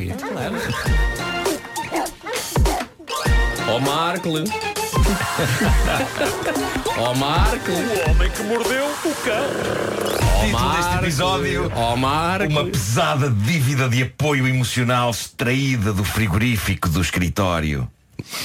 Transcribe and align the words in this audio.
Pitt, 0.00 0.16
claro. 0.16 0.56
Ó 3.68 3.78
Marco. 3.80 4.30
Ó 6.96 7.14
Marco. 7.14 7.70
O 7.70 8.10
homem 8.10 8.30
que 8.30 8.42
mordeu 8.44 8.86
o 8.86 9.14
cão. 9.22 9.44
Ó 10.38 10.44
Título 10.46 10.72
deste 10.74 10.94
episódio. 10.94 11.72
Ó 11.76 11.96
Marco. 11.96 12.50
Uma 12.50 12.64
pesada 12.64 13.28
dívida 13.28 13.90
de 13.90 14.04
apoio 14.04 14.48
emocional 14.48 15.10
extraída 15.10 15.92
do 15.92 16.02
frigorífico 16.02 16.88
do 16.88 17.02
escritório. 17.02 17.86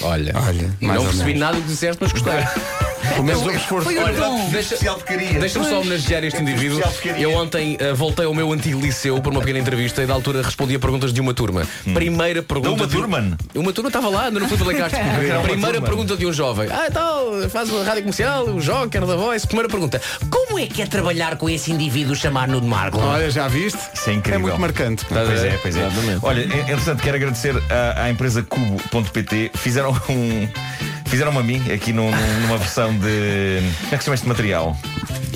Olha, 0.01 0.33
Olha, 0.35 0.77
não 0.81 1.05
percebi 1.05 1.35
nada 1.35 1.55
do 1.55 1.61
que 1.61 1.69
disseste, 1.69 2.03
mas 2.03 2.11
gostei. 2.11 2.33
Pelo 3.13 3.23
menos 3.23 3.41
houve 3.41 3.55
esforço. 3.57 3.85
Foi 3.85 3.97
o 3.97 4.03
Olha, 4.03 4.15
tom. 4.17 4.37
deixa, 4.49 4.59
especial 4.73 4.95
porcaria. 4.95 5.39
Deixa-me 5.39 5.65
só 5.65 5.79
homenagear 5.81 6.23
este 6.23 6.41
indivíduo. 6.41 6.81
Eu 7.17 7.31
ontem 7.33 7.77
eh, 7.79 7.93
voltei 7.93 8.25
ao 8.25 8.33
meu 8.33 8.51
antigo 8.51 8.79
liceu 8.81 9.19
para 9.21 9.31
uma 9.31 9.39
pequena 9.41 9.59
entrevista 9.59 10.01
e 10.03 10.05
da 10.05 10.13
altura 10.13 10.41
respondi 10.41 10.75
a 10.75 10.79
perguntas 10.79 11.13
de 11.13 11.21
uma 11.21 11.33
turma. 11.33 11.67
Primeira 11.93 12.41
pergunta. 12.43 12.71
Uma 12.71 12.87
de- 12.87 12.93
turma? 12.95 13.37
Uma 13.53 13.73
turma 13.73 13.89
estava 13.89 14.09
lá, 14.09 14.29
no 14.31 14.47
Filipe 14.47 14.75
Castro. 14.75 14.99
Era 14.99 15.39
uma 15.39 15.47
Primeira 15.47 15.81
pergunta 15.81 16.15
de 16.17 16.25
um 16.25 16.33
jovem. 16.33 16.67
Ah, 16.71 16.87
tal, 16.91 17.31
faz 17.49 17.69
uma 17.69 17.83
rádio 17.83 18.01
comercial, 18.03 18.45
o 18.49 18.59
Joker 18.61 19.05
da 19.05 19.15
Voice. 19.15 19.45
Primeira 19.45 19.69
pergunta. 19.69 20.01
Como 20.29 20.59
é 20.59 20.65
que 20.67 20.81
é 20.81 20.85
trabalhar 20.85 21.35
com 21.37 21.49
esse 21.49 21.71
indivíduo 21.71 22.15
chamado 22.15 22.51
Nuno 22.51 22.67
Marco? 22.67 22.97
Olha, 22.99 23.29
já 23.29 23.47
viste? 23.47 23.79
Isso 23.93 24.09
é 24.09 24.13
incrível. 24.13 24.41
muito 24.41 24.59
marcante. 24.59 25.05
Pois 25.05 25.43
é, 25.43 25.57
pois 25.61 25.75
é. 25.75 25.85
Exatamente. 25.87 26.19
Olha, 26.21 26.41
é- 26.41 26.59
entretanto, 26.71 27.01
quero 27.03 27.15
agradecer 27.17 27.55
à, 27.69 28.03
à 28.03 28.09
empresa 28.09 28.43
Cubo.pt. 28.43 29.51
Fizeram 29.55 29.91
um. 30.09 30.47
Fizeram-me 31.05 31.37
a 31.39 31.43
mim 31.43 31.61
aqui 31.71 31.93
num- 31.93 32.11
numa 32.41 32.57
versão 32.57 32.91
de. 32.97 33.61
Como 33.81 33.93
é 33.93 33.97
que 33.97 33.97
se 33.97 34.05
chama 34.05 34.15
este 34.15 34.27
material? 34.27 34.77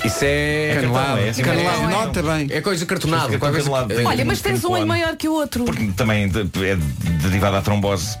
Isso 0.04 0.18
é. 0.22 0.72
Canelado. 0.74 1.20
é 1.20 1.28
assim, 1.30 1.42
Canelado, 1.42 1.82
é. 1.84 1.86
nota 1.88 2.22
bem. 2.22 2.48
É 2.50 2.60
coisa 2.60 2.84
cartonada. 2.86 3.38
Qualquer 3.38 3.62
coisa- 3.62 3.70
canelado. 3.86 4.08
Olha, 4.08 4.24
mas 4.24 4.40
tens 4.40 4.64
um 4.64 4.74
Tem 4.74 4.84
maior 4.84 5.16
que 5.16 5.28
o 5.28 5.32
outro. 5.34 5.64
Porque 5.64 5.86
também 5.96 6.28
de- 6.28 6.40
é 6.66 6.76
derivado 7.22 7.56
à 7.56 7.62
trombose. 7.62 8.18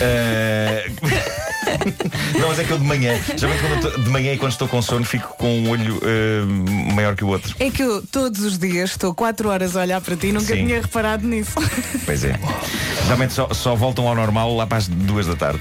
Eh, 0.00 0.90
Não, 2.38 2.48
mas 2.48 2.58
é 2.58 2.64
que 2.64 2.70
eu 2.70 2.78
de 2.78 2.84
manhã, 2.84 3.18
geralmente 3.36 3.60
quando 3.66 3.84
eu 3.84 3.92
tô- 3.92 4.00
de 4.02 4.10
manhã 4.10 4.32
e 4.32 4.38
quando 4.38 4.52
estou 4.52 4.68
com 4.68 4.82
sono, 4.82 5.04
fico 5.04 5.28
com 5.36 5.48
um 5.60 5.70
olho 5.70 6.00
eh, 6.02 6.92
maior 6.94 7.14
que 7.14 7.24
o 7.24 7.28
outro. 7.28 7.54
É 7.58 7.70
que 7.70 7.82
eu 7.82 8.02
todos 8.06 8.40
os 8.42 8.58
dias 8.58 8.90
estou 8.90 9.14
4 9.14 9.48
horas 9.48 9.76
a 9.76 9.80
olhar 9.80 10.00
para 10.00 10.16
ti 10.16 10.28
e 10.28 10.32
nunca 10.32 10.54
Sim. 10.54 10.66
tinha 10.66 10.80
reparado 10.80 11.26
nisso. 11.26 11.52
Pois 12.04 12.24
é. 12.24 12.34
Geralmente 13.04 13.32
só, 13.32 13.48
só 13.52 13.74
voltam 13.76 14.08
ao 14.08 14.14
normal 14.14 14.54
lá 14.56 14.66
para 14.66 14.78
as 14.78 14.88
duas 14.88 15.26
da 15.26 15.36
tarde. 15.36 15.60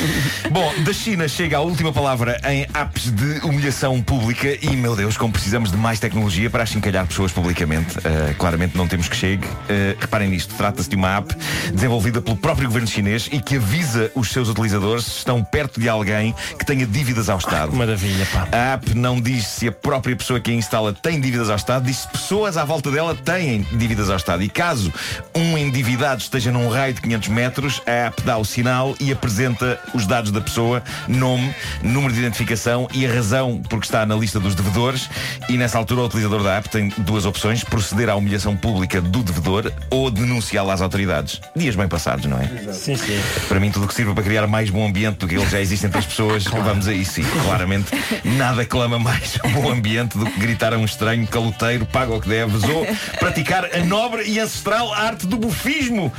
Bom, 0.50 0.72
da 0.84 0.92
China 0.92 1.28
chega 1.28 1.58
a 1.58 1.60
última 1.60 1.92
palavra 1.92 2.40
em 2.48 2.62
apps 2.74 3.10
de 3.10 3.40
humilhação 3.44 4.00
pública 4.02 4.56
e, 4.62 4.74
meu 4.76 4.96
Deus, 4.96 5.16
como 5.16 5.32
precisamos 5.32 5.70
de 5.70 5.76
mais 5.76 5.98
tecnologia 6.00 6.48
para 6.50 6.62
achincalhar 6.62 7.06
pessoas 7.06 7.30
publicamente. 7.32 7.98
Uh, 7.98 8.34
claramente 8.38 8.76
não 8.76 8.86
temos 8.88 9.08
que 9.08 9.16
chegue. 9.16 9.44
Uh, 9.46 9.98
reparem 10.00 10.28
nisto, 10.30 10.54
trata-se 10.54 10.88
de 10.88 10.96
uma 10.96 11.16
app 11.18 11.34
desenvolvida 11.72 12.20
pelo 12.22 12.36
próprio 12.36 12.66
governo 12.68 12.88
chinês 12.88 13.28
e 13.30 13.40
que 13.40 13.56
avisa 13.56 14.10
os 14.14 14.30
seus 14.30 14.48
utilizadores 14.48 15.04
se 15.04 15.18
estão 15.18 15.42
perto 15.52 15.78
de 15.78 15.88
alguém 15.88 16.34
que 16.58 16.64
tenha 16.64 16.86
dívidas 16.86 17.28
ao 17.28 17.36
Estado. 17.36 17.72
Maravilha, 17.76 18.26
pá. 18.32 18.48
A 18.50 18.72
app 18.72 18.94
não 18.94 19.20
diz 19.20 19.46
se 19.46 19.68
a 19.68 19.72
própria 19.72 20.16
pessoa 20.16 20.40
que 20.40 20.50
a 20.50 20.54
instala 20.54 20.94
tem 20.94 21.20
dívidas 21.20 21.50
ao 21.50 21.56
Estado, 21.56 21.84
diz 21.84 21.98
se 21.98 22.08
pessoas 22.08 22.56
à 22.56 22.64
volta 22.64 22.90
dela 22.90 23.14
têm 23.14 23.66
dívidas 23.72 24.08
ao 24.08 24.16
Estado. 24.16 24.42
E 24.42 24.48
caso 24.48 24.92
um 25.34 25.58
endividado 25.58 26.22
esteja 26.22 26.50
num 26.50 26.68
raio 26.68 26.94
de 26.94 27.02
500 27.02 27.28
metros, 27.28 27.82
a 27.86 27.90
app 28.06 28.22
dá 28.22 28.38
o 28.38 28.44
sinal 28.44 28.96
e 28.98 29.12
apresenta 29.12 29.78
os 29.94 30.06
dados 30.06 30.30
da 30.30 30.40
pessoa, 30.40 30.82
nome, 31.06 31.54
número 31.82 32.14
de 32.14 32.20
identificação 32.20 32.88
e 32.94 33.06
a 33.06 33.12
razão 33.12 33.62
por 33.68 33.78
que 33.78 33.86
está 33.86 34.06
na 34.06 34.14
lista 34.14 34.40
dos 34.40 34.54
devedores. 34.54 35.10
E 35.50 35.58
nessa 35.58 35.76
altura 35.76 36.00
o 36.00 36.06
utilizador 36.06 36.42
da 36.42 36.56
app 36.56 36.70
tem 36.70 36.90
duas 36.98 37.26
opções: 37.26 37.62
proceder 37.62 38.08
à 38.08 38.16
humilhação 38.16 38.56
pública 38.56 39.02
do 39.02 39.22
devedor 39.22 39.70
ou 39.90 40.10
denunciá-lo 40.10 40.70
às 40.70 40.80
autoridades. 40.80 41.40
Dias 41.54 41.76
bem 41.76 41.88
passados, 41.88 42.24
não 42.24 42.38
é? 42.38 42.48
Sim, 42.72 42.96
sim. 42.96 43.20
Para 43.48 43.60
mim, 43.60 43.70
tudo 43.70 43.84
o 43.84 43.88
que 43.88 43.94
sirva 43.94 44.14
para 44.14 44.24
criar 44.24 44.46
mais 44.46 44.70
bom 44.70 44.86
ambiente 44.86 45.18
do 45.18 45.28
que 45.28 45.41
já 45.50 45.60
existe 45.60 45.86
entre 45.86 45.98
as 45.98 46.06
pessoas, 46.06 46.44
vamos 46.44 46.88
a 46.88 46.92
isso. 46.92 47.20
E 47.20 47.24
claramente, 47.24 47.90
nada 48.24 48.64
clama 48.64 48.98
mais 48.98 49.38
bom 49.54 49.70
ambiente 49.70 50.16
do 50.16 50.24
que 50.26 50.38
gritar 50.38 50.72
a 50.72 50.78
um 50.78 50.84
estranho 50.84 51.26
caloteiro, 51.26 51.86
paga 51.86 52.14
o 52.14 52.20
que 52.20 52.28
deves, 52.28 52.62
ou 52.64 52.86
praticar 53.18 53.64
a 53.74 53.84
nobre 53.84 54.24
e 54.24 54.38
ancestral 54.38 54.92
arte 54.92 55.26
do 55.26 55.36
bufismo. 55.36 56.12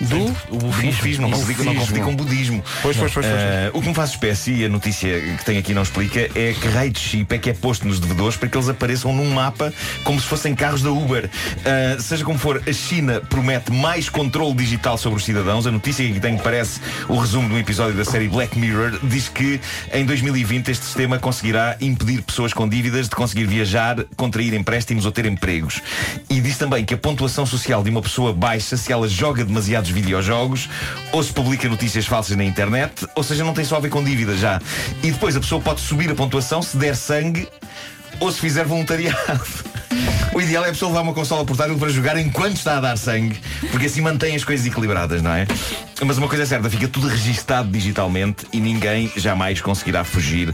Do 0.00 0.24
o 0.50 0.58
bufismo, 0.58 1.28
não 1.28 1.38
confundi, 1.38 1.62
não 1.62 1.74
confundi 1.74 2.00
com 2.00 2.16
budismo. 2.16 2.64
Pois, 2.82 2.96
pois, 2.96 3.12
pois, 3.12 3.26
pois. 3.26 3.26
Ah, 3.26 3.70
o 3.72 3.80
que 3.80 3.88
me 3.88 3.94
faz 3.94 4.10
espécie, 4.10 4.52
e 4.52 4.64
a 4.64 4.68
notícia 4.68 5.20
que 5.20 5.44
tem 5.44 5.56
aqui 5.56 5.72
não 5.72 5.82
explica, 5.82 6.20
é 6.34 6.52
que 6.52 6.68
raio 6.68 6.90
de 6.90 6.98
chip 6.98 7.32
é 7.32 7.38
que 7.38 7.50
é 7.50 7.52
posto 7.52 7.86
nos 7.86 8.00
devedores 8.00 8.36
para 8.36 8.48
que 8.48 8.56
eles 8.56 8.68
apareçam 8.68 9.12
num 9.12 9.32
mapa 9.32 9.72
como 10.02 10.20
se 10.20 10.26
fossem 10.26 10.54
carros 10.54 10.82
da 10.82 10.90
Uber. 10.90 11.30
Ah, 11.64 12.00
seja 12.00 12.24
como 12.24 12.38
for, 12.38 12.62
a 12.66 12.72
China 12.72 13.20
promete 13.20 13.72
mais 13.72 14.08
controle 14.08 14.54
digital 14.54 14.98
sobre 14.98 15.18
os 15.18 15.24
cidadãos. 15.24 15.66
A 15.66 15.70
notícia 15.70 16.04
que 16.04 16.10
aqui 16.10 16.20
tem 16.20 16.36
parece 16.38 16.80
o 17.08 17.16
resumo 17.16 17.48
de 17.48 17.54
um 17.54 17.58
episódio 17.58 17.94
da 17.94 18.04
série 18.04 18.28
Black 18.28 18.58
Mirror. 18.58 18.98
Diz 19.02 19.28
que 19.28 19.60
em 19.92 20.04
2020 20.04 20.70
este 20.70 20.84
sistema 20.84 21.18
conseguirá 21.18 21.76
impedir 21.80 22.22
pessoas 22.22 22.52
com 22.52 22.68
dívidas 22.68 23.08
de 23.08 23.14
conseguir 23.14 23.46
viajar, 23.46 24.04
contrair 24.16 24.54
empréstimos 24.54 25.06
ou 25.06 25.12
ter 25.12 25.26
empregos. 25.26 25.80
E 26.28 26.40
diz 26.40 26.58
também 26.58 26.84
que 26.84 26.94
a 26.94 26.98
pontuação 26.98 27.46
social 27.46 27.82
de 27.82 27.90
uma 27.90 28.02
pessoa 28.02 28.32
baixa 28.32 28.76
se 28.76 28.92
ela 28.92 29.08
joga 29.08 29.44
demasiados 29.84 29.90
videojogos 29.90 30.68
ou 31.12 31.22
se 31.22 31.32
publica 31.32 31.68
notícias 31.68 32.06
falsas 32.06 32.36
na 32.36 32.44
internet, 32.44 33.06
ou 33.14 33.22
seja, 33.22 33.44
não 33.44 33.52
tem 33.52 33.64
só 33.64 33.76
a 33.76 33.80
ver 33.80 33.90
com 33.90 34.02
dívidas 34.02 34.38
já. 34.38 34.60
E 35.02 35.10
depois 35.10 35.36
a 35.36 35.40
pessoa 35.40 35.60
pode 35.60 35.80
subir 35.80 36.10
a 36.10 36.14
pontuação 36.14 36.62
se 36.62 36.76
der 36.76 36.96
sangue 36.96 37.48
ou 38.20 38.30
se 38.32 38.40
fizer 38.40 38.64
voluntariado. 38.64 39.73
O 40.34 40.40
ideal 40.40 40.64
é 40.64 40.70
a 40.70 40.72
pessoa 40.72 40.88
levar 40.90 41.02
uma 41.02 41.14
consola 41.14 41.44
portátil 41.44 41.78
para 41.78 41.88
jogar 41.90 42.18
enquanto 42.18 42.56
está 42.56 42.78
a 42.78 42.80
dar 42.80 42.98
sangue, 42.98 43.38
porque 43.70 43.86
assim 43.86 44.00
mantém 44.00 44.34
as 44.34 44.42
coisas 44.42 44.66
equilibradas, 44.66 45.22
não 45.22 45.30
é? 45.30 45.46
Mas 46.04 46.18
uma 46.18 46.26
coisa 46.26 46.42
é 46.42 46.46
certa, 46.46 46.68
fica 46.68 46.88
tudo 46.88 47.06
registado 47.06 47.68
digitalmente 47.70 48.44
e 48.52 48.58
ninguém 48.58 49.12
jamais 49.16 49.60
conseguirá 49.60 50.02
fugir 50.02 50.52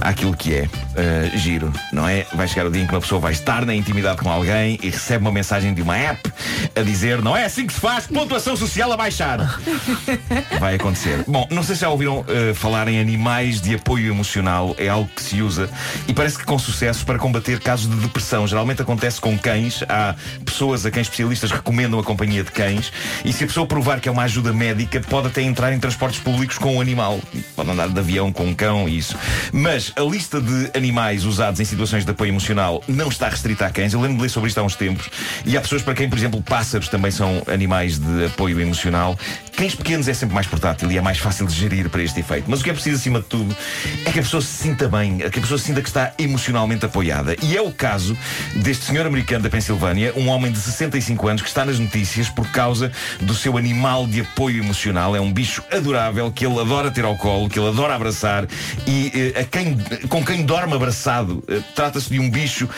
àquilo 0.00 0.34
que 0.34 0.54
é 0.54 0.62
uh, 0.64 1.38
giro, 1.38 1.70
não 1.92 2.08
é? 2.08 2.26
Vai 2.32 2.48
chegar 2.48 2.66
o 2.66 2.70
dia 2.70 2.82
em 2.82 2.86
que 2.86 2.94
uma 2.94 3.00
pessoa 3.02 3.20
vai 3.20 3.32
estar 3.32 3.66
na 3.66 3.74
intimidade 3.74 4.22
com 4.22 4.30
alguém 4.30 4.78
e 4.82 4.88
recebe 4.88 5.22
uma 5.24 5.30
mensagem 5.30 5.74
de 5.74 5.82
uma 5.82 5.96
app 5.96 6.32
a 6.74 6.80
dizer 6.80 7.20
não 7.20 7.36
é 7.36 7.44
assim 7.44 7.66
que 7.66 7.74
se 7.74 7.80
faz, 7.80 8.06
pontuação 8.06 8.56
social 8.56 8.90
a 8.90 8.96
baixar. 8.96 9.60
Vai 10.58 10.76
acontecer. 10.76 11.22
Bom, 11.26 11.46
não 11.50 11.62
sei 11.62 11.74
se 11.74 11.82
já 11.82 11.90
ouviram 11.90 12.20
uh, 12.20 12.54
falar 12.54 12.88
em 12.88 12.98
animais 12.98 13.60
de 13.60 13.74
apoio 13.74 14.10
emocional, 14.10 14.74
é 14.78 14.88
algo 14.88 15.08
que 15.14 15.22
se 15.22 15.42
usa 15.42 15.68
e 16.06 16.14
parece 16.14 16.38
que 16.38 16.44
com 16.44 16.58
sucesso 16.58 17.04
para 17.04 17.18
combater 17.18 17.60
casos 17.60 17.90
de 17.90 17.96
depressão. 17.96 18.46
Geralmente 18.46 18.80
acontece 18.80 19.17
com 19.18 19.38
cães, 19.38 19.82
há 19.88 20.14
pessoas 20.44 20.84
a 20.86 20.90
quem 20.90 21.02
especialistas 21.02 21.50
recomendam 21.50 21.98
a 21.98 22.04
companhia 22.04 22.42
de 22.42 22.50
cães 22.50 22.92
e 23.24 23.32
se 23.32 23.44
a 23.44 23.46
pessoa 23.46 23.66
provar 23.66 24.00
que 24.00 24.08
é 24.08 24.12
uma 24.12 24.22
ajuda 24.22 24.52
médica, 24.52 25.00
pode 25.00 25.28
até 25.28 25.42
entrar 25.42 25.72
em 25.72 25.78
transportes 25.78 26.20
públicos 26.20 26.58
com 26.58 26.76
um 26.76 26.80
animal. 26.80 27.20
Pode 27.54 27.70
andar 27.70 27.88
de 27.88 27.98
avião 27.98 28.32
com 28.32 28.46
um 28.46 28.54
cão 28.54 28.88
e 28.88 28.98
isso. 28.98 29.16
Mas 29.52 29.92
a 29.96 30.02
lista 30.02 30.40
de 30.40 30.70
animais 30.76 31.24
usados 31.24 31.60
em 31.60 31.64
situações 31.64 32.04
de 32.04 32.10
apoio 32.10 32.30
emocional 32.30 32.82
não 32.86 33.08
está 33.08 33.28
restrita 33.28 33.66
a 33.66 33.70
cães. 33.70 33.92
Eu 33.92 34.00
lembro 34.00 34.16
de 34.16 34.22
ler 34.22 34.28
sobre 34.28 34.48
isto 34.48 34.58
há 34.58 34.62
uns 34.62 34.76
tempos 34.76 35.08
e 35.44 35.56
há 35.56 35.60
pessoas 35.60 35.82
para 35.82 35.94
quem, 35.94 36.08
por 36.08 36.18
exemplo, 36.18 36.42
pássaros 36.42 36.88
também 36.88 37.10
são 37.10 37.42
animais 37.46 37.98
de 37.98 38.26
apoio 38.26 38.60
emocional. 38.60 39.18
Cães 39.56 39.74
pequenos 39.74 40.08
é 40.08 40.14
sempre 40.14 40.34
mais 40.34 40.46
portátil 40.46 40.90
e 40.92 40.98
é 40.98 41.00
mais 41.00 41.18
fácil 41.18 41.46
de 41.46 41.54
gerir 41.54 41.90
para 41.90 42.02
este 42.02 42.20
efeito. 42.20 42.44
Mas 42.48 42.60
o 42.60 42.64
que 42.64 42.70
é 42.70 42.72
preciso, 42.72 42.96
acima 42.96 43.20
de 43.20 43.26
tudo, 43.26 43.56
é 44.04 44.12
que 44.12 44.18
a 44.18 44.22
pessoa 44.22 44.40
se 44.40 44.48
sinta 44.48 44.88
bem, 44.88 45.18
que 45.18 45.38
a 45.38 45.42
pessoa 45.42 45.58
sinta 45.58 45.82
que 45.82 45.88
está 45.88 46.12
emocionalmente 46.18 46.86
apoiada. 46.86 47.36
E 47.42 47.56
é 47.56 47.62
o 47.62 47.72
caso 47.72 48.16
deste 48.54 48.84
senhor 48.84 49.06
americano 49.08 49.42
da 49.42 49.50
Pensilvânia, 49.50 50.12
um 50.16 50.28
homem 50.28 50.52
de 50.52 50.58
65 50.58 51.28
anos 51.28 51.42
que 51.42 51.48
está 51.48 51.64
nas 51.64 51.78
notícias 51.78 52.28
por 52.28 52.48
causa 52.50 52.92
do 53.20 53.34
seu 53.34 53.56
animal 53.56 54.06
de 54.06 54.20
apoio 54.20 54.62
emocional. 54.62 55.16
É 55.16 55.20
um 55.20 55.32
bicho 55.32 55.62
adorável 55.70 56.30
que 56.30 56.46
ele 56.46 56.58
adora 56.60 56.90
ter 56.90 57.04
ao 57.04 57.16
colo, 57.16 57.48
que 57.48 57.58
ele 57.58 57.68
adora 57.68 57.94
abraçar 57.94 58.46
e 58.86 59.32
eh, 59.34 59.40
a 59.40 59.44
quem, 59.44 59.76
com 60.08 60.24
quem 60.24 60.44
dorme 60.44 60.74
abraçado. 60.74 61.42
Eh, 61.48 61.60
Trata-se 61.74 62.08
de 62.10 62.20
um 62.20 62.30
bicho 62.30 62.68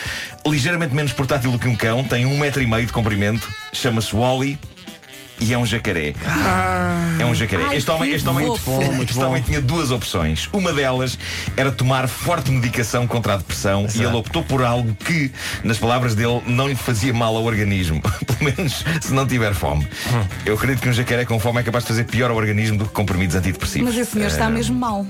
ligeiramente 0.45 0.93
menos 0.93 1.13
portátil 1.13 1.51
do 1.51 1.59
que 1.59 1.67
um 1.67 1.75
cão, 1.75 2.03
tem 2.03 2.25
um 2.25 2.37
metro 2.37 2.61
e 2.61 2.67
meio 2.67 2.85
de 2.85 2.93
comprimento, 2.93 3.47
chama-se 3.73 4.15
Wally. 4.15 4.57
E 5.41 5.53
é 5.53 5.57
um 5.57 5.65
jacaré. 5.65 6.13
É 7.19 7.25
um 7.25 7.33
jacaré. 7.33 7.63
Ai, 7.67 7.77
este 7.77 7.89
homem, 7.89 8.11
este 8.11 8.29
homem, 8.29 8.45
fofo. 8.45 8.71
Bom, 8.71 9.01
este 9.01 9.19
homem 9.19 9.41
tinha 9.41 9.59
duas 9.59 9.89
opções. 9.89 10.47
Uma 10.53 10.71
delas 10.71 11.17
era 11.57 11.71
tomar 11.71 12.07
forte 12.07 12.51
medicação 12.51 13.07
contra 13.07 13.33
a 13.33 13.37
depressão 13.37 13.87
e 13.95 14.03
ele 14.03 14.15
optou 14.15 14.43
por 14.43 14.63
algo 14.63 14.93
que, 14.93 15.31
nas 15.63 15.79
palavras 15.79 16.13
dele, 16.13 16.41
não 16.45 16.67
lhe 16.67 16.75
fazia 16.75 17.11
mal 17.11 17.35
ao 17.35 17.43
organismo. 17.43 17.99
Pelo 18.25 18.53
menos 18.55 18.85
se 19.01 19.11
não 19.13 19.25
tiver 19.25 19.55
fome. 19.55 19.87
Eu 20.45 20.53
acredito 20.53 20.81
que 20.81 20.89
um 20.89 20.93
jacaré 20.93 21.25
com 21.25 21.39
fome 21.39 21.59
é 21.59 21.63
capaz 21.63 21.85
de 21.85 21.87
fazer 21.87 22.03
pior 22.03 22.29
ao 22.29 22.37
organismo 22.37 22.77
do 22.77 22.85
que 22.85 22.91
comprimidos 22.91 23.35
antidepressivos. 23.35 23.89
Mas 23.89 23.97
esse 23.97 24.11
senhor 24.11 24.27
está 24.27 24.47
mesmo 24.47 24.77
mal. 24.77 25.05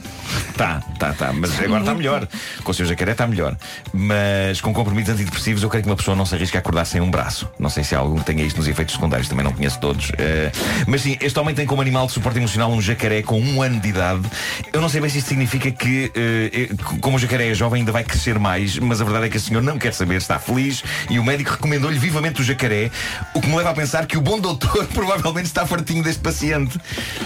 Tá, 0.56 0.82
tá, 0.98 1.12
tá. 1.12 1.34
Mas 1.34 1.60
agora 1.60 1.82
está 1.82 1.94
melhor. 1.94 2.28
Com 2.64 2.72
o 2.72 2.74
seu 2.74 2.86
jacaré 2.86 3.12
está 3.12 3.28
melhor. 3.28 3.58
Mas 3.94 4.62
com 4.62 4.74
comprimidos 4.74 5.12
antidepressivos, 5.12 5.62
eu 5.62 5.70
creio 5.70 5.84
que 5.84 5.90
uma 5.90 5.98
pessoa 5.98 6.16
não 6.16 6.26
se 6.26 6.36
arrisca 6.36 6.58
a 6.58 6.62
acordar 6.62 6.86
sem 6.86 7.02
um 7.02 7.12
braço. 7.12 7.50
Não 7.60 7.70
sei 7.70 7.84
se 7.84 7.96
há 7.96 8.00
algum 8.00 8.18
que 8.18 8.26
tenha 8.26 8.44
isto 8.44 8.56
nos 8.58 8.68
efeitos 8.68 8.96
secundários, 8.96 9.28
também 9.28 9.44
não 9.44 9.52
conheço 9.52 9.78
todos. 9.80 10.12
Eh, 10.22 10.52
mas 10.88 11.02
sim, 11.02 11.18
este 11.20 11.38
homem 11.40 11.54
tem 11.56 11.66
como 11.66 11.82
animal 11.82 12.06
de 12.08 12.14
suporte 12.14 12.38
emocional 12.38 12.72
um 12.72 12.82
jacaré 12.82 13.22
com 13.22 13.40
um 13.42 13.62
ano 13.62 13.80
de 13.80 13.90
idade. 13.90 14.22
Eu 14.72 14.80
não 14.82 14.88
sei 14.90 15.02
bem 15.02 15.10
se 15.10 15.18
isto 15.18 15.28
significa 15.28 15.72
que, 15.72 16.12
eh, 16.16 16.70
como 17.02 17.18
o 17.18 17.20
jacaré 17.20 17.50
é 17.50 17.54
jovem, 17.54 17.80
ainda 17.82 17.92
vai 17.92 18.04
crescer 18.04 18.38
mais, 18.40 18.78
mas 18.78 19.02
a 19.02 19.04
verdade 19.04 19.26
é 19.26 19.30
que 19.30 19.38
a 19.38 19.40
senhora 19.40 19.66
não 19.66 19.78
quer 19.78 19.94
saber, 19.94 20.18
está 20.18 20.38
feliz 20.40 20.84
e 21.10 21.18
o 21.20 21.24
médico 21.24 21.52
recomendou-lhe 21.52 21.98
vivamente 21.98 22.42
o 22.42 22.44
jacaré, 22.44 22.92
o 23.34 23.42
que 23.42 23.48
me 23.48 23.56
leva 23.56 23.72
a 23.72 23.74
pensar 23.74 24.06
que 24.06 24.18
o 24.18 24.22
bom 24.22 24.40
doutor 24.40 24.86
provavelmente 24.94 25.46
está 25.46 25.66
fartinho 25.66 26.04
deste 26.04 26.22
paciente. 26.22 26.80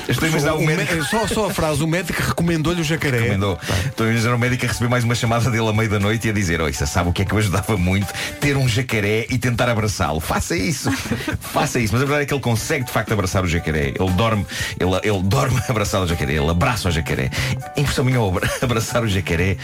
Estou 0.07 0.25
a 0.25 0.29
imaginar 0.29 0.53
o 0.53 0.59
O 0.59 0.65
médico. 0.65 0.95
mé- 0.95 1.03
só, 1.03 1.27
só 1.27 1.45
a 1.47 1.53
frase, 1.53 1.83
o 1.83 1.87
médico 1.87 2.21
recomendou-lhe 2.21 2.81
o 2.81 2.83
jacaré. 2.83 3.17
Recomendou. 3.19 3.59
Estou 3.85 4.05
a 4.07 4.09
imaginar 4.09 4.35
o 4.35 4.39
médico 4.39 4.65
a 4.65 4.67
receber 4.69 4.89
mais 4.89 5.03
uma 5.03 5.15
chamada 5.15 5.49
dele 5.51 5.67
à 5.67 5.73
meio 5.73 5.89
da 5.89 5.99
noite 5.99 6.27
e 6.27 6.29
a 6.29 6.33
dizer: 6.33 6.61
Oi, 6.61 6.71
sabe 6.73 7.09
o 7.09 7.13
que 7.13 7.21
é 7.23 7.25
que 7.25 7.33
eu 7.33 7.37
ajudava 7.37 7.75
muito? 7.77 8.07
Ter 8.39 8.55
um 8.57 8.67
jacaré 8.67 9.25
e 9.29 9.37
tentar 9.37 9.67
abraçá-lo. 9.69 10.19
Faça 10.19 10.55
isso. 10.55 10.91
Faça 11.41 11.79
isso. 11.79 11.93
Mas 11.93 12.01
a 12.01 12.05
verdade 12.05 12.23
é 12.23 12.25
que 12.25 12.33
ele 12.33 12.41
consegue 12.41 12.84
de 12.85 12.91
facto 12.91 13.11
abraçar 13.11 13.43
o 13.43 13.47
jacaré. 13.47 13.93
Ele 13.99 14.11
dorme, 14.11 14.45
ele, 14.79 14.91
ele 15.03 15.21
dorme 15.23 15.59
abraçado 15.67 16.03
ao 16.03 16.07
jacaré, 16.07 16.33
ele 16.33 16.49
abraça 16.49 16.89
o 16.89 16.91
jacaré. 16.91 17.29
A 17.75 17.79
impressão 17.79 18.05
minha 18.05 18.19
abraçar 18.61 19.03
o 19.03 19.07
jacaré 19.07 19.57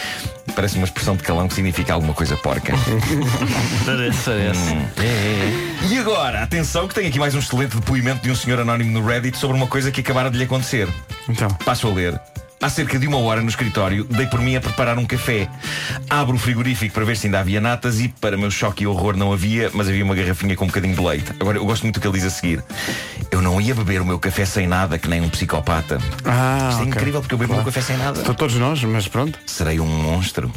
parece 0.55 0.75
uma 0.75 0.85
expressão 0.85 1.15
de 1.15 1.23
calão 1.23 1.47
que 1.47 1.53
significa 1.53 1.93
alguma 1.93 2.13
coisa 2.13 2.35
porca. 2.37 2.73
Parece, 3.85 4.23
parece. 4.25 4.77
E 5.89 5.97
agora, 5.97 6.43
atenção 6.43 6.87
que 6.87 6.95
tem 6.95 7.07
aqui 7.07 7.19
mais 7.19 7.33
um 7.35 7.39
excelente 7.39 7.75
depoimento 7.75 8.23
de 8.23 8.31
um 8.31 8.35
senhor 8.35 8.59
anónimo 8.59 8.91
no 8.91 9.05
Reddit 9.05 9.37
sobre 9.37 9.55
uma 9.57 9.67
coisa 9.67 9.91
que 9.91 10.01
acabara 10.01 10.29
de 10.29 10.37
lhe 10.37 10.43
acontecer. 10.43 10.87
Então. 11.29 11.49
Passo 11.65 11.87
a 11.87 11.93
ler. 11.93 12.30
Há 12.61 12.69
cerca 12.69 12.99
de 12.99 13.07
uma 13.07 13.17
hora 13.17 13.41
no 13.41 13.49
escritório, 13.49 14.03
dei 14.03 14.27
por 14.27 14.39
mim 14.39 14.55
a 14.55 14.61
preparar 14.61 14.99
um 14.99 15.05
café. 15.05 15.49
Abro 16.07 16.35
o 16.35 16.39
frigorífico 16.39 16.93
para 16.93 17.03
ver 17.03 17.17
se 17.17 17.25
ainda 17.25 17.39
havia 17.39 17.59
natas 17.59 17.99
e, 17.99 18.07
para 18.07 18.37
meu 18.37 18.51
choque 18.51 18.83
e 18.83 18.87
horror, 18.87 19.17
não 19.17 19.33
havia, 19.33 19.71
mas 19.73 19.89
havia 19.89 20.03
uma 20.05 20.13
garrafinha 20.13 20.55
com 20.55 20.65
um 20.65 20.67
bocadinho 20.67 20.95
de 20.95 21.01
leite. 21.01 21.31
Agora, 21.39 21.57
eu 21.57 21.65
gosto 21.65 21.81
muito 21.83 21.95
do 21.95 22.01
que 22.01 22.07
ele 22.07 22.17
diz 22.19 22.25
a 22.25 22.29
seguir. 22.29 22.63
Eu 23.31 23.41
não 23.41 23.59
ia 23.59 23.73
beber 23.73 23.99
o 23.99 24.05
meu 24.05 24.19
café 24.19 24.45
sem 24.45 24.67
nada, 24.67 24.99
que 24.99 25.07
nem 25.07 25.21
um 25.21 25.29
psicopata. 25.29 25.97
Ah, 26.23 26.67
Isto 26.69 26.81
é 26.81 26.83
ok. 26.83 26.85
incrível 26.85 27.21
porque 27.21 27.33
eu 27.33 27.39
bebo 27.39 27.53
o 27.53 27.55
meu 27.55 27.65
café 27.65 27.81
sem 27.81 27.97
nada. 27.97 28.19
Estou 28.19 28.35
todos 28.35 28.55
nós, 28.55 28.83
mas 28.83 29.07
pronto. 29.07 29.39
Serei 29.47 29.79
um 29.79 29.87
monstro. 29.87 30.51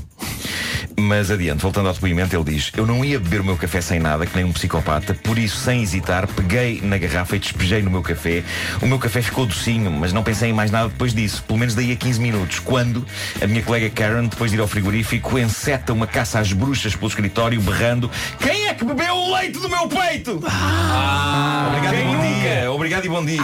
Mas 0.96 1.31
adiante, 1.31 1.61
voltando 1.61 1.88
ao 1.88 1.94
depoimento, 1.94 2.37
ele 2.37 2.44
diz: 2.44 2.70
Eu 2.76 2.87
não 2.87 3.05
ia 3.05 3.19
beber 3.19 3.41
o 3.41 3.44
meu 3.44 3.56
café 3.56 3.81
sem 3.81 3.99
nada, 3.99 4.25
que 4.26 4.37
nem 4.37 4.44
um 4.44 4.52
psicopata, 4.52 5.14
por 5.14 5.38
isso, 5.38 5.56
sem 5.56 5.82
hesitar, 5.82 6.26
peguei 6.29 6.81
na 6.82 6.96
garrafa 6.96 7.37
e 7.37 7.38
despejei 7.38 7.82
no 7.82 7.91
meu 7.91 8.02
café. 8.02 8.44
O 8.81 8.87
meu 8.87 8.99
café 8.99 9.20
ficou 9.20 9.44
docinho, 9.44 9.91
mas 9.91 10.12
não 10.12 10.23
pensei 10.23 10.50
em 10.50 10.52
mais 10.52 10.70
nada 10.70 10.88
depois 10.88 11.12
disso, 11.12 11.43
pelo 11.44 11.58
menos 11.58 11.75
daí 11.75 11.93
a 11.93 11.96
15 11.96 12.20
minutos, 12.20 12.58
quando 12.61 13.05
a 13.43 13.46
minha 13.46 13.62
colega 13.62 13.91
Karen, 13.91 14.26
depois 14.26 14.50
de 14.50 14.56
ir 14.56 14.61
ao 14.61 14.69
frigorífico, 14.69 15.38
enceta 15.38 15.93
uma 15.93 16.06
caça 16.06 16.38
às 16.38 16.52
bruxas 16.52 16.94
pelo 16.94 17.08
escritório, 17.08 17.61
berrando: 17.61 18.11
Quem 18.38 18.69
é 18.69 18.75
que 18.75 18.85
bebeu 18.85 19.14
o 19.14 19.35
leite 19.35 19.58
do 19.58 19.69
meu 19.69 19.88
peito? 19.88 20.32
Obrigado 20.32 21.94
e 21.94 22.05
bom 22.05 22.20
dia. 22.20 22.73
Obrigado 22.73 23.05
e 23.05 23.08
bom 23.08 23.25
dia. 23.25 23.43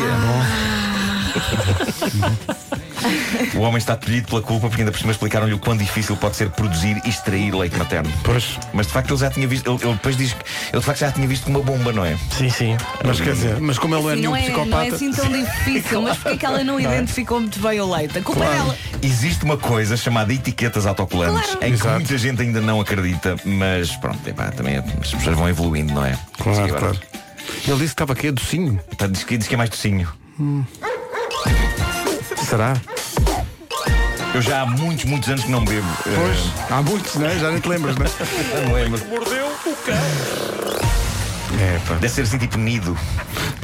O 3.55 3.61
homem 3.61 3.79
está 3.79 3.97
tolhido 3.97 4.29
pela 4.29 4.43
culpa 4.43 4.69
porque 4.69 4.83
ainda 4.83 4.93
por 4.93 4.99
cima 4.99 5.13
explicaram-lhe 5.13 5.53
o 5.55 5.59
quão 5.59 5.77
difícil 5.77 6.17
pode 6.17 6.37
ser 6.37 6.51
produzir 6.51 7.01
e 7.05 7.09
extrair 7.09 7.55
leite 7.55 7.77
materno. 7.77 8.13
Pois. 8.23 8.59
Mas 8.73 8.87
de 8.87 8.93
facto 8.93 9.11
ele 9.11 9.21
já 9.21 9.31
tinha 9.31 9.47
visto, 9.47 9.71
ele, 9.71 9.83
ele 9.85 9.93
depois 9.95 10.17
diz 10.17 10.33
que 10.33 10.45
ele 10.73 10.79
de 10.81 10.85
facto 10.87 11.01
já 11.01 11.13
tinha 11.13 11.27
visto 11.27 11.47
uma 11.49 11.61
bomba, 11.61 11.93
não 11.93 12.05
é? 12.05 12.17
Sim, 12.37 12.51
sim. 12.51 12.77
Mas 13.05 13.21
quer 13.21 13.33
dizer, 13.35 13.61
mas 13.61 13.79
como 13.79 13.95
ele 13.95 14.03
não 14.03 14.11
é 14.11 14.17
nenhum 14.17 14.31
não, 14.31 14.37
é, 14.37 14.41
psicopata. 14.43 14.71
não 14.71 14.81
é 14.83 14.89
assim 14.89 15.13
tão 15.13 15.29
difícil, 15.33 16.03
mas 16.03 16.17
porque 16.17 16.29
é 16.35 16.37
que 16.37 16.47
ela 16.47 16.65
não 16.65 16.79
identificou 16.81 17.41
muito 17.41 17.59
bem 17.61 17.81
o 17.81 17.95
leite? 17.95 18.19
A 18.19 18.23
culpa 18.23 18.45
é 18.45 18.51
dela. 18.51 18.77
Existe 19.03 19.45
uma 19.45 19.57
coisa 19.57 19.97
chamada 19.97 20.33
etiquetas 20.33 20.87
autocolantes 20.87 21.51
Claro. 21.51 21.67
em 21.67 21.69
que 21.71 21.75
Exato. 21.75 21.95
muita 21.95 22.19
gente 22.19 22.43
ainda 22.43 22.61
não 22.61 22.81
acredita, 22.81 23.37
mas 23.45 23.97
pronto, 23.97 24.27
epá, 24.29 24.51
também 24.51 24.77
as 24.77 24.85
pessoas 25.15 25.37
vão 25.37 25.49
evoluindo, 25.49 25.93
não 25.93 26.05
é? 26.05 26.17
Claro, 26.39 26.69
claro. 26.75 27.01
Ele 27.67 27.77
disse 27.77 27.79
que 27.79 27.85
estava 27.87 28.13
aqui, 28.13 28.31
docinho. 28.31 28.81
Tá, 28.97 29.07
diz, 29.07 29.25
que, 29.25 29.37
diz 29.37 29.47
que 29.49 29.55
é 29.55 29.59
mais 29.59 29.71
docinho. 29.71 30.09
Será? 32.49 32.77
Eu 34.35 34.41
já 34.43 34.63
há 34.63 34.67
muitos, 34.67 35.05
muitos 35.07 35.29
anos 35.29 35.45
que 35.45 35.51
não 35.51 35.65
bebo. 35.65 35.87
eh, 36.07 36.15
Pois. 36.15 36.71
Há 36.71 36.83
muitos, 36.83 37.15
né? 37.17 37.37
Já 37.39 37.51
nem 37.51 37.61
te 37.61 37.69
lembras, 37.69 37.97
né? 37.97 38.07
não 38.67 38.73
lembro. 38.73 39.01
Mordeu 39.09 39.47
o 39.47 39.77
cão. 39.85 39.95
É, 41.61 41.79
pá. 41.87 41.95
Deve 41.95 42.09
ser 42.09 42.23
assim 42.23 42.39
tipo 42.39 42.57
nido. 42.59 42.97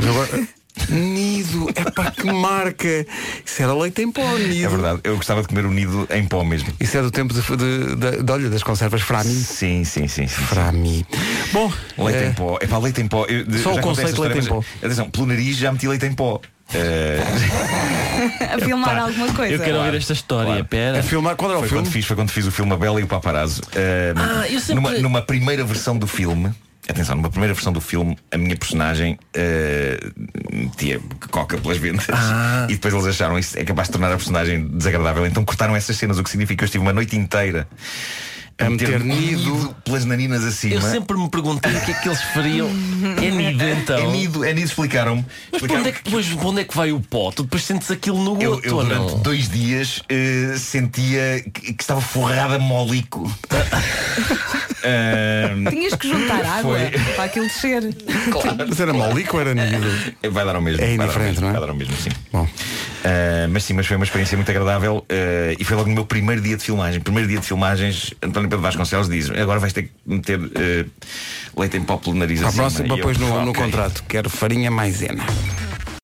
Agora. 0.08 0.46
Nido, 0.90 1.68
é 1.74 1.90
pá, 1.90 2.10
que 2.10 2.30
marca! 2.30 3.06
Isso 3.44 3.62
era 3.62 3.74
leite 3.74 4.02
em 4.02 4.12
pó, 4.12 4.22
nido. 4.36 4.64
É 4.66 4.68
verdade. 4.68 5.00
Eu 5.04 5.16
gostava 5.16 5.40
de 5.42 5.48
comer 5.48 5.64
o 5.64 5.70
nido 5.70 6.06
em 6.10 6.24
pó 6.26 6.44
mesmo. 6.44 6.68
Isso 6.78 6.96
é 6.98 7.02
do 7.02 7.10
tempo 7.10 7.32
de, 7.32 7.40
de, 7.40 7.96
de, 7.96 8.22
de- 8.22 8.32
olha, 8.32 8.50
das 8.50 8.62
conservas 8.62 9.00
Frami. 9.00 9.30
Sim, 9.32 9.84
sim, 9.84 10.06
sim. 10.06 10.26
sim. 10.28 10.42
Frami. 10.44 11.06
Bom, 11.52 11.72
Leite 11.98 12.24
eh, 12.24 12.28
em 12.28 12.32
pó. 12.34 12.58
É 12.60 12.66
pá, 12.66 12.78
leite 12.78 13.00
em 13.00 13.08
pó. 13.08 13.24
Eu, 13.26 13.46
Só 13.62 13.72
o 13.74 13.80
conceito 13.80 14.20
leite 14.22 14.38
história, 14.38 14.38
em 14.38 14.48
mas, 14.54 14.66
Atenção, 14.84 15.10
pelo 15.10 15.26
nariz 15.26 15.56
já 15.56 15.72
meti 15.72 15.88
leite 15.88 16.04
em 16.06 16.12
pó. 16.12 16.40
Eh, 16.74 17.20
A 18.54 18.58
filmar 18.58 18.98
alguma 18.98 19.32
coisa. 19.32 19.54
Eu 19.54 19.60
quero 19.60 19.76
ouvir 19.78 19.96
esta 19.96 20.12
história. 20.12 20.46
Claro. 20.52 20.64
Pera. 20.64 20.98
a 21.00 21.02
filmar, 21.02 21.36
qual 21.36 21.50
era 21.50 21.58
o 21.58 21.62
foi, 21.62 21.68
filme? 21.68 21.84
quando 21.84 21.92
fiz, 21.92 22.04
foi 22.06 22.16
quando 22.16 22.30
fiz 22.30 22.46
o 22.46 22.50
filme 22.50 22.72
A 22.72 22.76
Bela 22.76 23.00
e 23.00 23.02
o 23.04 23.06
Paparazzo. 23.06 23.62
Eh, 23.74 24.12
Ah, 24.16 24.48
eu 24.48 24.58
sempre- 24.60 24.74
numa, 24.74 24.90
numa 24.98 25.22
primeira 25.22 25.64
versão 25.64 25.96
do 25.96 26.06
filme. 26.06 26.52
Atenção, 26.88 27.16
numa 27.16 27.28
primeira 27.30 27.52
versão 27.52 27.72
do 27.72 27.80
filme, 27.80 28.16
a 28.30 28.38
minha 28.38 28.56
personagem 28.56 29.18
eh, 29.34 29.98
metia 30.52 31.00
coca 31.32 31.58
pelas 31.58 31.78
ventas 31.78 32.06
Ah. 32.12 32.66
e 32.70 32.74
depois 32.74 32.94
eles 32.94 33.06
acharam 33.06 33.36
isso 33.36 33.58
é 33.58 33.64
capaz 33.64 33.88
de 33.88 33.92
tornar 33.92 34.08
a 34.12 34.16
personagem 34.16 34.68
desagradável. 34.68 35.26
Então 35.26 35.44
cortaram 35.44 35.74
essas 35.74 35.96
cenas, 35.96 36.16
o 36.18 36.22
que 36.22 36.30
significa 36.30 36.58
que 36.58 36.64
eu 36.64 36.66
estive 36.66 36.82
uma 36.82 36.92
noite 36.92 37.16
inteira 37.16 37.66
A 38.58 38.70
meter 38.70 39.00
nido. 39.04 39.76
pelas 39.84 40.04
narinas 40.06 40.42
acima. 40.42 40.74
Eu 40.76 40.80
sempre 40.80 41.16
me 41.18 41.28
perguntei 41.28 41.70
o 41.74 41.80
que 41.84 41.90
é 41.90 41.94
que 41.94 42.08
eles 42.08 42.22
fariam. 42.22 42.68
É 43.22 43.30
nido 43.30 43.62
então. 43.68 43.98
É 43.98 44.06
nido, 44.06 44.44
é 44.44 44.52
nido, 44.54 44.64
explicaram-me. 44.66 45.24
Mas 45.52 45.60
para 45.62 45.74
onde, 45.78 45.88
é 45.88 45.92
que, 45.92 46.02
depois, 46.02 46.26
para 46.26 46.48
onde 46.48 46.60
é 46.62 46.64
que 46.64 46.74
vai 46.76 46.90
o 46.92 47.00
pó? 47.00 47.30
Tu 47.30 47.42
depois 47.42 47.62
sentes 47.62 47.90
aquilo 47.90 48.18
no 48.22 48.40
Eu, 48.42 48.60
eu 48.62 48.82
durante 48.82 49.12
não? 49.12 49.18
dois 49.20 49.48
dias 49.48 50.02
eh, 50.08 50.54
sentia 50.58 51.44
que, 51.52 51.74
que 51.74 51.82
estava 51.82 52.00
forrada 52.00 52.58
molico. 52.58 53.30
Ah, 54.82 55.70
Tinhas 55.70 55.94
que 55.94 56.08
juntar 56.08 56.44
água 56.44 56.78
Foi. 56.78 56.90
para 57.14 57.24
aquilo 57.24 57.46
descer. 57.46 57.82
Mas 58.68 58.80
era 58.80 58.92
molico 58.92 59.36
ou 59.36 59.40
era 59.42 59.54
nido? 59.54 60.14
vai 60.30 60.44
dar 60.44 60.56
ao 60.56 60.62
mesmo. 60.62 60.82
É 60.82 60.96
vai 60.96 60.96
dar 60.96 61.02
ao 61.04 61.08
indiferente, 61.10 61.28
mesmo, 61.32 61.40
não 61.42 61.48
é? 61.48 61.52
Vai 61.52 61.60
dar 61.60 61.68
ao 61.70 61.76
mesmo, 61.76 61.96
sim. 61.96 62.10
Bom. 62.32 62.48
Ah, 63.06 63.46
mas 63.48 63.62
sim, 63.62 63.72
mas 63.72 63.86
foi 63.86 63.96
uma 63.96 64.04
experiência 64.04 64.36
muito 64.36 64.50
agradável 64.50 65.06
ah, 65.08 65.54
e 65.56 65.62
foi 65.62 65.76
logo 65.76 65.88
no 65.88 65.94
meu 65.94 66.04
primeiro 66.04 66.42
dia 66.42 66.56
de 66.56 66.64
filmagem. 66.64 67.00
Primeiro 67.00 67.28
dia 67.28 67.38
de 67.38 67.46
filmagens, 67.46 68.12
António 68.20 68.48
Pedro 68.48 68.62
Vasconcelos 68.62 69.08
diz: 69.08 69.30
agora 69.30 69.60
vais 69.60 69.72
ter 69.72 69.84
que 69.84 69.90
meter 70.04 70.40
ah, 70.40 71.60
leite 71.60 71.76
em 71.76 71.84
pó 71.84 71.96
pelo 71.98 72.16
nariz 72.16 72.40
Para 72.40 72.48
a 72.48 72.50
acima." 72.50 72.62
próxima, 72.64 72.96
depois 72.96 73.18
no, 73.18 73.44
no 73.44 73.54
contrato. 73.54 74.02
Quero 74.08 74.28
farinha 74.28 74.70
maisena. 74.70 75.24